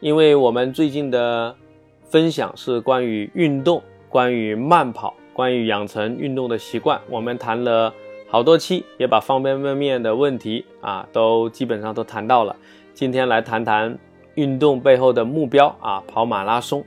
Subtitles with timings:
[0.00, 1.56] 因为我们最近的
[2.04, 7.92] 分享是关于运动，关于慢跑，关于养成运动的习惯，我们谈了
[8.28, 12.54] 好多期，也把方方面面的问题啊都基本上都谈到了。
[12.94, 13.98] 今天来谈谈
[14.36, 16.84] 运动背后的目标啊，跑马拉松。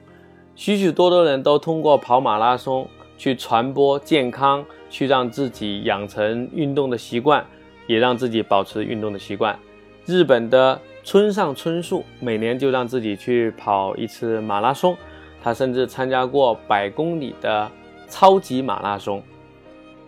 [0.56, 7.46] 许许多多人都通过跑马拉松去传播健康，去让自己养成运动的习惯，
[7.88, 9.60] 也让自己保持运动的习惯。
[10.06, 10.80] 日本的。
[11.04, 14.96] 村上春树每年就让自己去跑一次马拉松，
[15.44, 17.70] 他甚至参加过百公里的
[18.08, 19.22] 超级马拉松。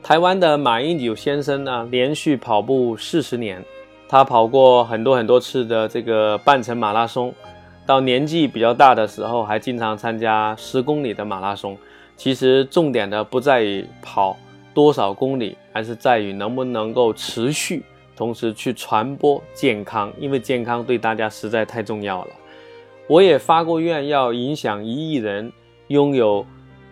[0.03, 3.63] 台湾的马英九先生呢，连续跑步四十年，
[4.07, 7.33] 他跑过很多很多次的这个半程马拉松，
[7.85, 11.77] 到年纪比较大的时候，还经常参加十公里的马拉松。
[12.15, 14.37] 其实重点的不在于跑
[14.73, 17.83] 多少公里，而是在于能不能够持续。
[18.15, 22.31] 同时去传播健康，因为健康对大家实在太重要了。
[23.07, 25.51] 我也发过愿，要影响一亿人
[25.87, 26.45] 拥有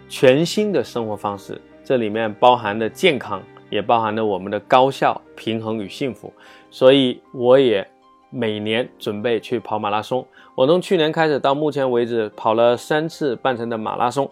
[0.09, 6.33] 全新的生活方式，这里面包含的健康，也包含了我们的高效、平衡与幸福。
[6.69, 7.87] 所以我也
[8.29, 10.25] 每年准备去跑马拉松。
[10.55, 14.29] 我从去年开始到目前为止跑了三次半程的马拉松。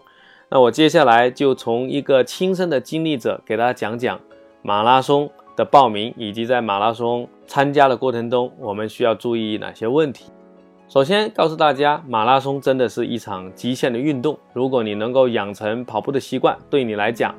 [0.50, 4.20] 那我接下来就从一个亲身的经历者给大家讲讲
[4.62, 5.30] 马拉松。
[5.56, 10.30] 的报名以及在马拉松参加的过程中，我们需要注意哪些问题？
[10.88, 14.36] 首先告诉大家，马拉松真的是一场极限的运动。
[14.52, 17.32] 如果你能够养成跑步的习惯，对你来讲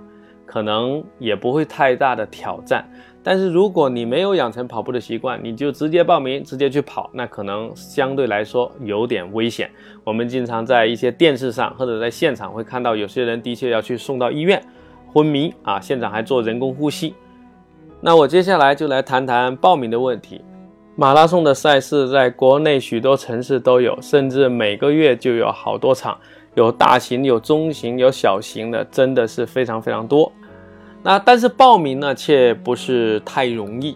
[0.45, 2.89] 可能也不会太大的挑战。
[3.23, 9.69] 但是如果你没有养成跑步的习惯，你就直接报名直接去跑，那可能相对来说有点危险。
[10.03, 14.63] 我们经常在一些电视上或者在现场会看到，有些人的确要去送到医院
[15.07, 17.13] 昏迷啊，现场还做人工呼吸。
[18.03, 20.41] 那我接下来就来谈谈报名的问题。
[20.95, 26.17] 马拉松的赛事在国内许多城市都有，甚至每个月就有好多场，
[26.55, 30.31] 有大型、有中型、有小型的，真的是非常非常多。
[31.03, 33.95] 那但是报名呢，却不是太容易，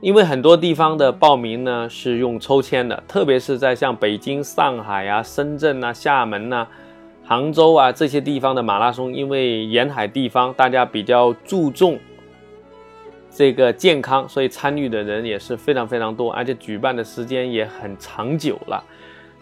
[0.00, 6.66] 因为很多地方的报名呢是用抽签的，特别是在像北京、上海啊、深圳啊、厦门呐、
[7.22, 11.98] 杭州啊这些地方的马拉松，因为沿海地方大家比较注重。
[13.36, 18.82] 这个健康，所以参与的人也是非常非常多，而且举办的时间也很长久了，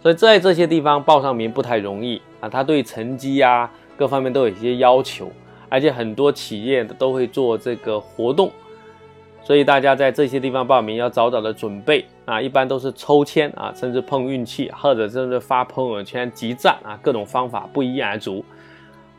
[0.03, 2.49] 所以在这些地方报上名不太容易啊。
[2.49, 5.31] 他对成绩呀各方面都有一些要求，
[5.69, 8.51] 而且很多企业都会做这个活动，
[9.45, 12.43] 所以大家在这些地方报名要早早的准备啊。
[12.43, 18.45] 一般都是抽签啊，甚至碰运气，或者甚至发朋友圈集赞啊，各种方法不一而足。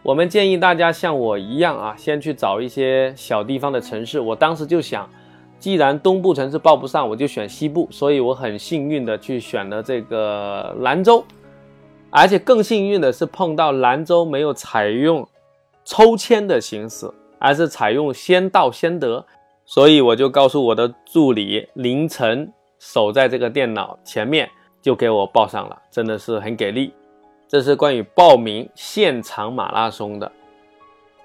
[0.05, 4.19] 我们建议大家像我一样啊，先去找一些小地方的城市。
[4.19, 5.09] 我当时就想，
[5.57, 7.87] 既然东部城市报不上，我就选西部。
[7.89, 11.25] 所以我很幸运的去选了这个兰州，
[12.11, 15.27] 而且更幸运的是碰到兰州没有采用
[15.83, 19.25] 抽签的形式，而是采用先到先得。
[19.65, 24.47] 所以我就告诉我的助理，凌晨守在这个电脑前面，
[24.83, 26.93] 就给我报上了，真的是很给力。
[27.55, 30.29] 这是关于报名现场马拉松的。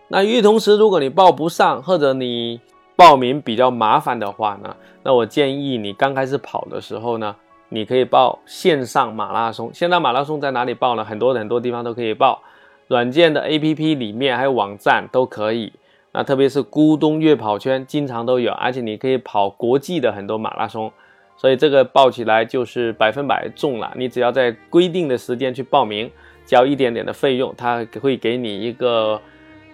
[0.06, 2.60] 那与此同时，如果你报不上，或者你
[2.94, 7.34] 报名比较麻烦的话呢，那我建议你刚开始跑的时候呢，
[7.70, 9.74] 你可以报线上马拉松。
[9.74, 11.04] 线上马拉松在哪里报呢？
[11.04, 12.41] 很多很多地方都可以报，
[12.86, 15.72] 软件的 APP 里面还有网站都可以。
[16.12, 20.92] 那特别是咕咚月跑圈经常都有，而且你可以跑国际的很多马拉松。
[21.40, 23.90] 所以这个报起来就是百分百中了。
[23.96, 26.10] 你只要在规定的时间去报名，
[26.44, 29.18] 交一点点的费用，他会给你一个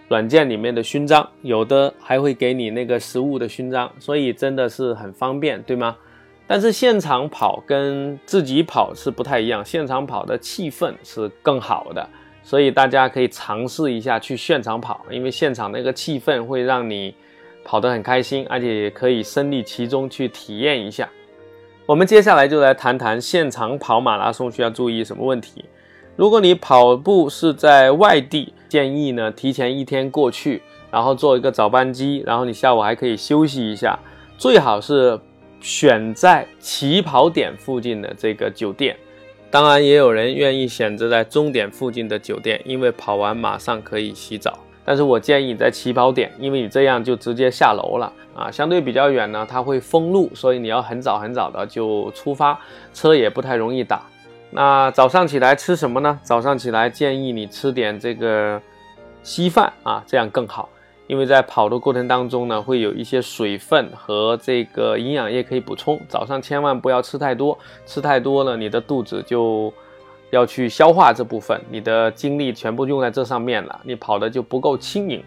[0.06, 3.91] 软件里面的勋章，有的还会给你那个实物的勋章。
[3.99, 5.96] 所以真的是很方便，对吗？
[6.46, 12.08] 但是现场跑跟自己跑是不太一样，现场跑的气氛是更好的，
[12.44, 17.12] 所以大家可以尝试一下去现场跑，因为现场那个气氛会让你
[17.64, 21.08] 跑得很开心，而且也可以身历其中去体验一下。
[21.87, 25.65] 我们接下来就来谈谈现场跑马拉松需要注意什么问题。
[26.17, 30.61] 如果你跑步是在外地，建议呢提前一天过去，
[30.91, 33.97] 然后坐一个早班机，然后你下午还可以休息一下。
[34.37, 35.17] 最好是
[35.61, 38.97] 选在起跑点附近的这个酒店，
[39.49, 44.59] 当然，也有人愿意选择在终点附近的酒店，因为跑完马上可以洗澡。
[44.87, 48.50] 但是我建议你在起跑点，因为你这样就直接下楼了啊。
[48.50, 52.59] 相对比较远呢，它会封路，所以你要很早很早的就出发，
[52.94, 54.03] 车也不太容易打。
[54.50, 56.19] 那早上起来吃什么呢？
[56.23, 58.62] 早上起来建议你吃点这个
[59.25, 60.69] 稀饭啊，这样更好。
[61.09, 66.00] 因为在跑的过程当中呢，会有一些水分和这个营养液可以补充。
[66.09, 69.73] 早上千万不要吃太多，吃太多了，你的肚子就
[70.31, 75.23] 要去消化这部分，你的精力全部用在这上面了，你跑的就不够轻盈。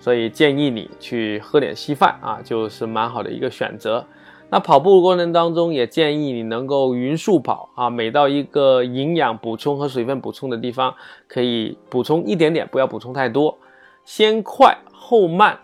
[0.00, 4.04] 所以建议你去喝点稀饭啊，就是蛮好的一个选择。
[4.50, 10.94] 那跑步过程当中也建议你能够匀速跑啊，每到一个营养补充和水分补充的地方，
[11.26, 13.58] 可以补充一点点，不要补充太多，
[14.04, 14.76] 先快。
[15.00, 15.58] 后慢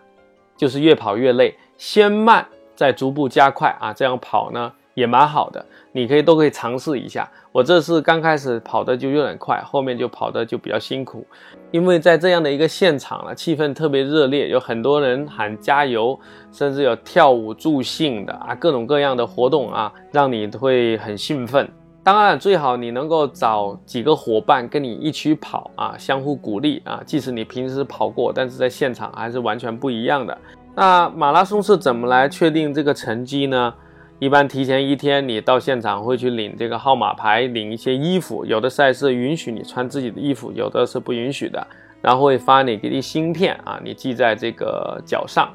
[0.57, 7.29] 就是越跑越累，先慢再逐步加快啊，这样跑呢也蛮好的，你可以都可以尝试一下。
[7.53, 11.27] 我这次刚开始跑的就有点快，后面就跑的就比较辛苦，
[11.71, 16.19] 因为在这样的一个现场呢，气氛特别热烈，有很多人喊加油，
[16.53, 21.69] 甚至有跳舞助兴的啊，各种各样的活动啊，让你会很兴奋。
[22.03, 27.01] 当然，最好你能够找几个伙伴跟你一起跑啊，相互鼓励啊。
[27.07, 30.37] 即使你平时跑过，但是在现场还是完全不一样的。
[30.75, 33.73] 那马拉松是怎么来确定这个成绩呢？
[34.21, 38.45] 一般提前一天，你到现场会去领这个号码牌，领一些衣服。
[38.45, 41.67] 有的赛事允许你穿自己的衣服，有的是不允许的。
[42.01, 45.51] 然后会发你给你芯片啊，你系在这个脚上，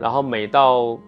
[0.00, 0.98] 然后每到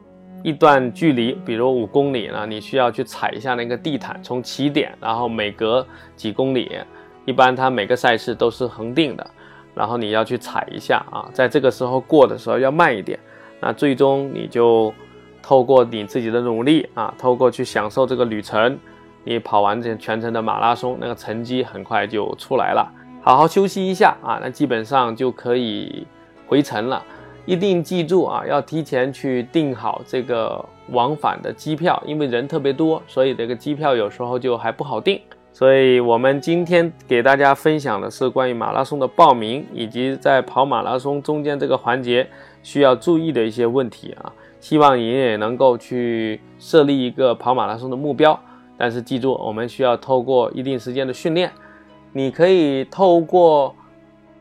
[0.43, 6.70] 一段距离，比如五公里呢，你需要去踩一下那个地毯，从起点，然后每隔几公里，
[7.25, 9.26] 一般它每个赛事都是恒定的，
[9.75, 13.19] 然后你要去踩一下啊，在这个时候过的时候要慢一点，
[13.61, 14.93] 那最终你就
[15.44, 18.79] 透过你自己的努力啊，透过去享受这个旅程，
[19.25, 22.91] 你跑完这全程的马拉松，那个成绩很快就出来了。
[23.20, 26.06] 好好休息一下啊，那基本上就可以
[26.46, 27.05] 回程了。
[27.44, 35.20] 一定记住啊，要提前去订好这个往返的机票，因为人特别多，所以这个机票有时候就还不好订。
[35.52, 42.26] 所以我们今天给大家分享的是关于马拉松的报名，以及在跑马拉松中间这个环节
[42.62, 44.32] 需要注意的一些问题啊。
[44.64, 48.40] 希望你也能够去设立一个跑马拉松的目标，
[48.78, 51.52] 但是记住，我们需要透过一定时间的训练，
[52.14, 53.75] 你可以透过。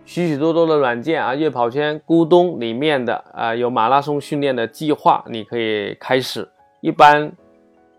[0.06, 6.48] 许许多多的软件啊，悦跑圈、咕咚里面的啊，有马拉松训练的计划，你可以开始。
[6.80, 7.32] 一般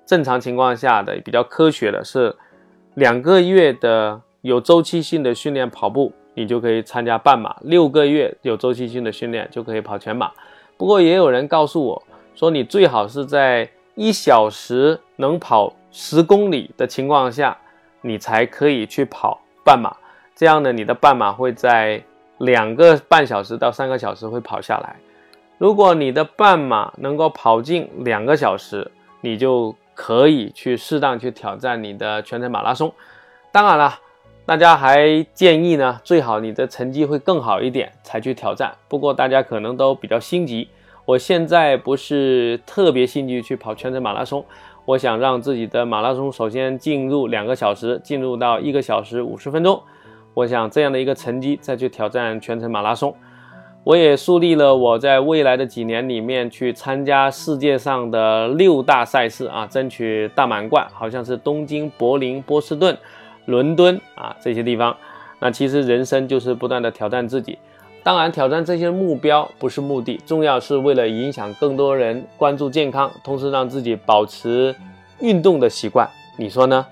[0.06, 2.35] 正常情况下的比较科学的是
[2.94, 10.31] 两个月的有周期性的训练跑步，你就可以参加半马；六个月有周期性的训练就可以跑全马。
[10.77, 12.03] 不过也有人告诉我
[12.35, 17.57] 说，你最好是在一小时能跑十公里的情况下，
[18.01, 19.97] 你才可以去跑半马。
[20.35, 22.03] 这样呢，你的半马会在
[22.39, 24.97] 两个半小时到三个小时会跑下来。
[25.59, 28.91] 如果你的半马能够跑进两个小时，
[29.21, 32.93] 你就可以去适当去挑战你的全程马拉松。
[33.53, 34.01] 当然了，
[34.45, 38.75] 大家还建议呢，最好你的成绩会更好一点才去挑战。
[38.89, 40.69] 不过大家可能都比较心急，
[41.06, 44.45] 我现在不是特别兴趣去跑全程马拉松，
[44.87, 49.83] 我想让自己的马拉松首先进入两个小时，进入到一个小时五十分钟。
[50.32, 53.15] 我想这样的一个成绩再去挑战全程马拉松，
[53.84, 62.96] 我也树立了我在未来的几年里面去参加世界上的六大赛事啊，争取大满贯，好像是东京、柏林、波士顿、
[63.44, 64.96] 伦敦啊这些地方。
[65.39, 67.58] 那其实人生就是不断的挑战自己，
[68.05, 74.77] 当然挑战这些目标不是目的，重要是为了影响更多人关注健康，同时让自己保持
[75.20, 76.06] 运动的习惯。
[76.37, 76.87] 你说呢？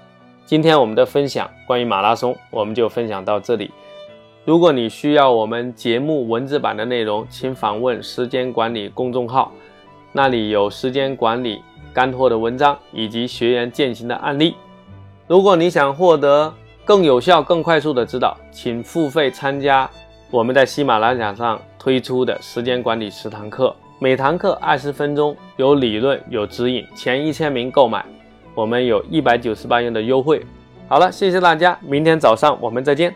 [0.46, 3.70] 今天我们的分享关于马拉松，我们就分享到这里。
[4.46, 9.52] 如果你需要我们节目文字版的内容，请访问时间管理公众号，
[10.12, 11.60] 那里有时间管理
[11.92, 14.56] 干货的文章以及学员践行的案例。
[15.26, 16.52] 如果你想获得
[16.86, 19.88] 更有效、更快速的指导，请付费参加
[20.32, 28.02] 我们在喜马拉雅上推出的时间管理十堂课，每堂课二十分钟，有理论有指引，前一千名购买。
[28.54, 30.42] 我们有一百九十八元的优惠。
[30.88, 33.14] 好了，谢谢大家，明天早上我们再见。